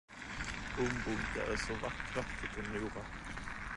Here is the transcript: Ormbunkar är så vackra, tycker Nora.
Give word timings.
Ormbunkar 0.79 1.53
är 1.53 1.57
så 1.57 1.73
vackra, 1.73 2.23
tycker 2.41 2.69
Nora. 2.79 3.05